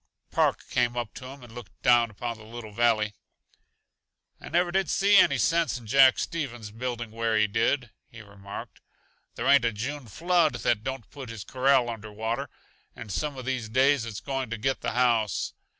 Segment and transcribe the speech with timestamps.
[0.31, 3.13] Park came up to him and looked down upon the little valley.
[4.39, 8.81] "I never did see any sense in Jack Stevens building where he did," he remarked.
[9.35, 12.49] "There ain't a June flood that don't put his corral under water,
[12.95, 15.53] and some uh these days it's going to get the house.